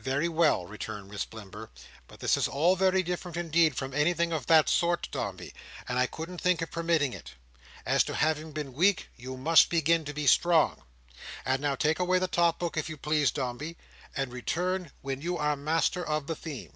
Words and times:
"Very 0.00 0.28
well," 0.28 0.66
returned 0.66 1.08
Miss 1.08 1.24
Blimber; 1.24 1.70
"but 2.08 2.18
this 2.18 2.36
is 2.36 2.48
all 2.48 2.74
very 2.74 3.00
different 3.00 3.36
indeed 3.36 3.76
from 3.76 3.94
anything 3.94 4.32
of 4.32 4.46
that 4.48 4.68
sort, 4.68 5.08
Dombey, 5.12 5.52
and 5.86 6.00
I 6.00 6.06
couldn't 6.08 6.40
think 6.40 6.60
of 6.60 6.72
permitting 6.72 7.12
it. 7.12 7.34
As 7.86 8.02
to 8.02 8.16
having 8.16 8.50
been 8.50 8.72
weak, 8.72 9.08
you 9.14 9.36
must 9.36 9.70
begin 9.70 10.04
to 10.06 10.12
be 10.12 10.26
strong. 10.26 10.82
And 11.44 11.62
now 11.62 11.76
take 11.76 12.00
away 12.00 12.18
the 12.18 12.26
top 12.26 12.58
book, 12.58 12.76
if 12.76 12.88
you 12.88 12.96
please, 12.96 13.30
Dombey, 13.30 13.76
and 14.16 14.32
return 14.32 14.90
when 15.00 15.20
you 15.20 15.38
are 15.38 15.54
master 15.54 16.04
of 16.04 16.26
the 16.26 16.34
theme." 16.34 16.72